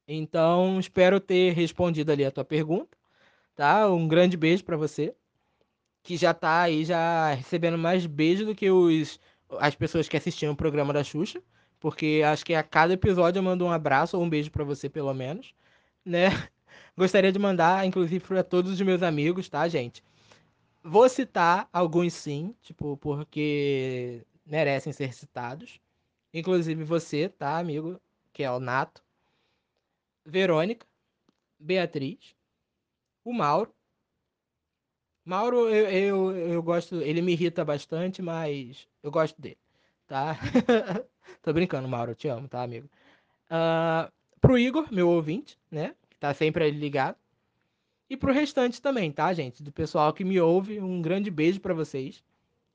[0.08, 2.96] Então, espero ter respondido ali a tua pergunta,
[3.56, 3.90] tá?
[3.90, 5.14] Um grande beijo para você,
[6.02, 9.20] que já tá aí já recebendo mais beijo do que os
[9.58, 11.42] as pessoas que assistiam o programa da Xuxa,
[11.80, 14.88] porque acho que a cada episódio eu mando um abraço ou um beijo para você
[14.88, 15.54] pelo menos,
[16.04, 16.26] né?
[16.96, 20.02] Gostaria de mandar, inclusive, para todos os meus amigos, tá, gente?
[20.82, 25.80] Vou citar alguns sim, tipo, porque merecem ser citados.
[26.34, 28.00] Inclusive você, tá, amigo?
[28.32, 29.02] Que é o Nato.
[30.30, 30.86] Verônica.
[31.58, 32.34] Beatriz.
[33.24, 33.74] O Mauro.
[35.24, 36.96] Mauro, eu, eu, eu gosto.
[37.02, 39.58] Ele me irrita bastante, mas eu gosto dele,
[40.06, 40.38] tá?
[41.42, 42.88] Tô brincando, Mauro, te amo, tá, amigo?
[43.46, 44.10] Uh,
[44.40, 45.94] pro Igor, meu ouvinte, né?
[46.08, 47.16] Que tá sempre ali ligado.
[48.08, 49.62] E pro restante também, tá, gente?
[49.62, 52.24] Do pessoal que me ouve, um grande beijo para vocês.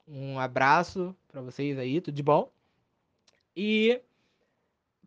[0.07, 2.49] Um abraço para vocês aí, tudo de bom?
[3.55, 4.01] E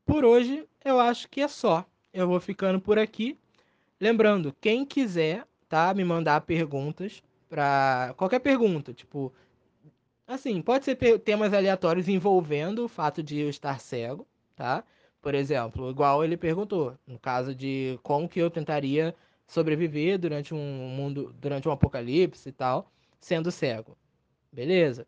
[0.04, 1.86] por hoje eu acho que é só.
[2.18, 3.38] Eu vou ficando por aqui.
[4.00, 9.32] Lembrando, quem quiser, tá, me mandar perguntas para qualquer pergunta, tipo,
[10.26, 14.82] assim, pode ser temas aleatórios envolvendo o fato de eu estar cego, tá?
[15.22, 19.14] Por exemplo, igual ele perguntou, no caso de como que eu tentaria
[19.46, 22.90] sobreviver durante um mundo, durante um apocalipse e tal,
[23.20, 23.96] sendo cego.
[24.52, 25.06] Beleza?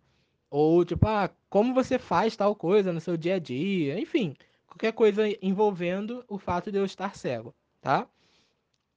[0.48, 4.36] Ou tipo, ah, como você faz tal coisa no seu dia a dia, enfim,
[4.70, 8.08] qualquer coisa envolvendo o fato de eu estar cego, tá?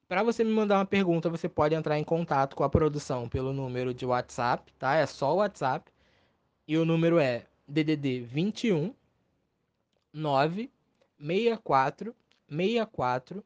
[0.08, 3.52] Para você me mandar uma pergunta, você pode entrar em contato com a produção pelo
[3.52, 4.96] número de WhatsApp, tá?
[4.96, 5.92] É só o WhatsApp.
[6.68, 8.94] E o número é DDD 21
[10.14, 10.72] 9
[11.20, 12.16] 64
[12.48, 13.44] 64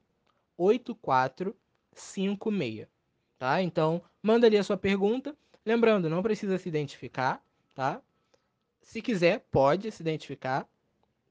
[0.57, 1.55] 84
[1.93, 2.87] 56,
[3.39, 3.61] tá?
[3.61, 5.35] Então, manda ali a sua pergunta.
[5.65, 7.41] Lembrando, não precisa se identificar,
[7.73, 8.01] tá?
[8.81, 10.67] Se quiser, pode se identificar,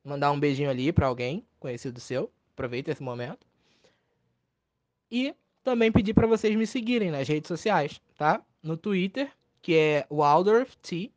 [0.07, 2.33] mandar um beijinho ali para alguém conhecido seu.
[2.53, 3.47] Aproveita esse momento.
[5.11, 8.43] E também pedir para vocês me seguirem nas redes sociais, tá?
[8.63, 9.31] No Twitter,
[9.61, 11.13] que é Waldorf T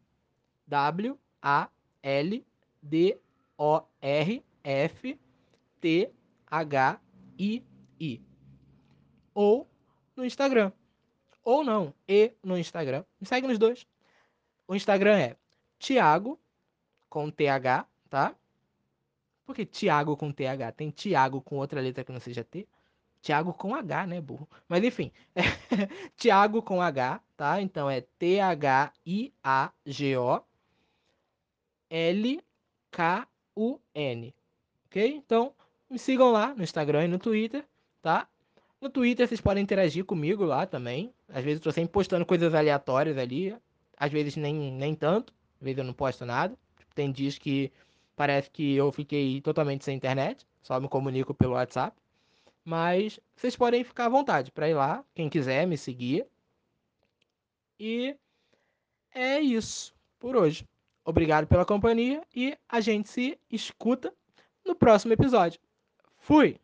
[0.67, 1.69] W A
[2.01, 2.45] L
[2.81, 3.17] D
[3.57, 5.19] O R F
[5.79, 6.11] T
[6.47, 6.99] H
[7.37, 7.63] I
[7.99, 8.21] I
[9.33, 9.69] ou
[10.15, 10.71] no Instagram.
[11.43, 13.05] Ou não, e no Instagram.
[13.21, 13.87] Me segue nos dois.
[14.67, 15.35] O Instagram é
[15.79, 16.39] Thiago
[17.09, 18.35] com TH, tá?
[19.49, 20.71] Por que Thiago com TH?
[20.73, 22.67] Tem Thiago com outra letra que não seja T?
[23.19, 24.47] Thiago com H, né, burro?
[24.67, 25.41] Mas enfim, é
[26.15, 27.59] Thiago com H, tá?
[27.59, 28.91] Então é T-H-I-A-G-O
[31.89, 32.43] L-K-U-N.
[34.85, 35.15] Ok?
[35.15, 35.51] Então,
[35.89, 37.65] me sigam lá no Instagram e no Twitter,
[38.03, 38.27] tá?
[38.79, 41.11] No Twitter vocês podem interagir comigo lá também.
[41.27, 43.57] Às vezes eu tô sempre postando coisas aleatórias ali.
[43.97, 45.33] Às vezes nem, nem tanto.
[45.59, 46.55] Às vezes eu não posto nada.
[46.93, 47.71] Tem dias que
[48.19, 50.45] parece que eu fiquei totalmente sem internet.
[50.61, 51.95] Só me comunico pelo WhatsApp.
[52.65, 55.05] Mas vocês podem ficar à vontade para ir lá.
[55.15, 56.27] Quem quiser me seguir.
[57.79, 58.13] E
[59.15, 60.65] é isso por hoje.
[61.05, 64.13] Obrigado pela companhia e a gente se escuta
[64.65, 65.57] no próximo episódio.
[66.17, 66.59] Fui!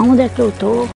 [0.00, 0.86] Onde é que eu tô?